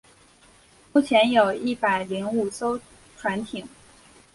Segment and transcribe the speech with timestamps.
[0.93, 2.79] 目前有一百零五艘
[3.17, 3.67] 船艇。